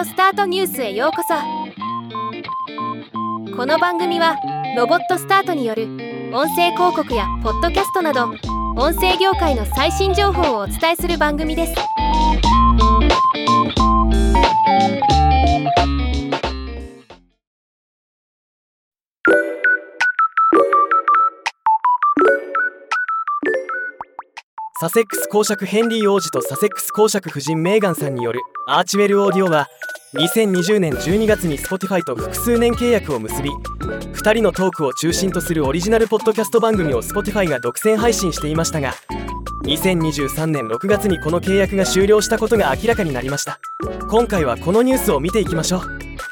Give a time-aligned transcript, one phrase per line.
[0.00, 1.34] オスタートニュースへようこそ。
[3.54, 4.34] この番組は
[4.74, 5.88] ロボットスタートによる
[6.32, 8.30] 音声広告やポッドキャストなど
[8.78, 11.74] 音声業界の最新情報をお伝えする番組です。
[24.80, 29.68] サセックス公爵ヘンリー王子とサセックス公爵夫人メーガンさんによるアーチウェルオーディオは
[30.14, 38.94] 2020年12月に Spotify と複数年契約を結び2人のトークを中心とするオリジナルポッドキャスト番組を Spotify が独占配信していましたが
[39.64, 43.60] 2023年6月にこの契約が終了したことが明らかになりました。
[44.08, 45.80] 今回はこのニュースを見ていきましょう。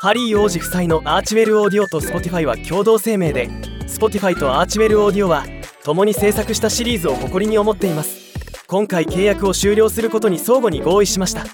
[0.00, 3.48] ハリー王子夫妻のアーチウェルオーディオと Spotify は共同声明で
[3.86, 5.44] Spotify とアーチウェルオーディオは
[5.84, 8.18] 共に制作したシリーズを誇りに思っています。
[8.66, 11.46] 今回契約を終了することに相互に合意しました。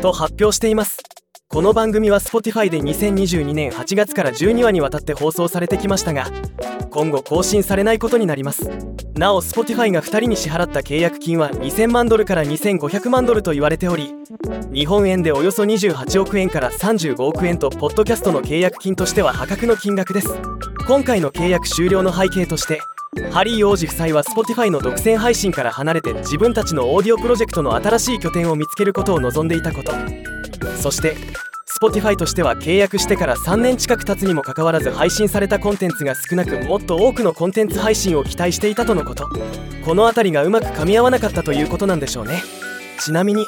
[0.00, 1.11] と発表しています。
[1.52, 6.30] この番組は Spotify で2022年8月から12話にわたって放送されてきましたが
[6.90, 8.70] 今後更新されないことになります。
[9.14, 14.14] なお Spotify が2人に支払った契約金は2000万ドルから2500万ドルと言われており
[14.72, 20.28] 日本円でおよそ28億円から35億円とポッドキャストの契約金としては破格の金額です。
[20.86, 22.80] 今回の契約終了の背景として
[23.30, 29.92] ハリー王子夫妻は Spotify の独占配信から離れて自分たちのオーディオプロジェクトの新しい拠点を見つけることを望んでいたこと。
[30.80, 31.14] そして
[31.82, 39.28] Spotify としては契約してから3年近く経つにもかかわらず配信されたコンテンツが少なくもっと多くのコンテンツ配信を期待していたとのこと。
[39.84, 42.40] この辺りがうまく噛み合わなかったということなんでしょうね。
[43.00, 43.44] ちなみに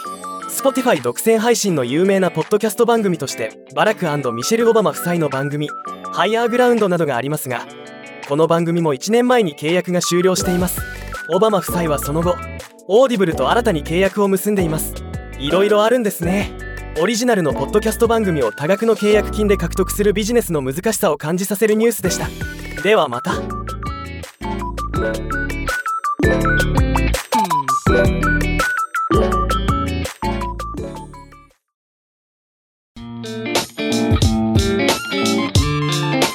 [0.50, 5.68] Spotify 独占配信の有名なポッドキャスト番組としてバラクミシェル・オバマ夫妻の番組
[6.12, 7.64] 「ハイアーグラウンド」などがありますが
[8.28, 10.80] この番組も1年前に契約が終了しています。
[11.32, 12.34] オバマ夫妻はその後
[12.88, 14.92] オーディブルと新たに契約を結んでいます。
[15.38, 16.63] いろいろあるんですね。
[16.96, 22.28] オリジナルのポッドキャスト番組を多額の契約金で獲得するビジネスの難しさを感じさせるニュースでした。
[22.82, 23.32] ではまた。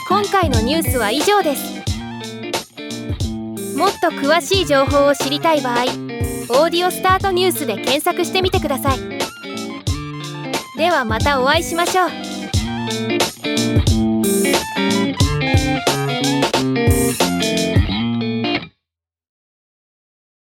[0.09, 1.79] 今回のニュースは以上です。
[3.77, 5.83] もっと詳しい情報を知りたい場合
[6.51, 9.18] 「オーディオスタートニュース」で検索してみてください。
[10.79, 12.28] ではまたお会いしましょう。